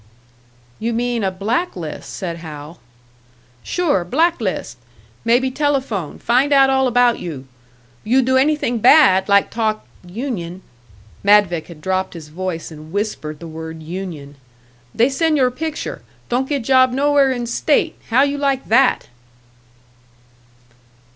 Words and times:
"You 0.79 0.93
mean 0.93 1.23
a 1.23 1.29
black 1.29 1.75
list," 1.75 2.09
said 2.15 2.37
Hal. 2.37 2.79
"Sure, 3.61 4.03
black 4.03 4.41
list. 4.41 4.77
Maybe 5.23 5.51
telephone, 5.51 6.17
find 6.17 6.51
out 6.51 6.71
all 6.71 6.87
about 6.87 7.19
you. 7.19 7.45
You 8.03 8.23
do 8.23 8.35
anything 8.35 8.79
bad, 8.79 9.29
like 9.29 9.51
talk 9.51 9.85
union" 10.03 10.63
Madvik 11.23 11.67
had 11.67 11.81
dropped 11.81 12.15
his 12.15 12.29
voice 12.29 12.71
and 12.71 12.91
whispered 12.91 13.39
the 13.39 13.47
word 13.47 13.83
"union" 13.83 14.37
"they 14.95 15.07
send 15.07 15.37
your 15.37 15.51
picture 15.51 16.01
don't 16.29 16.49
get 16.49 16.63
job 16.63 16.91
nowhere 16.91 17.31
in 17.31 17.45
state. 17.45 17.95
How 18.09 18.23
you 18.23 18.39
like 18.39 18.69
that?" 18.69 19.07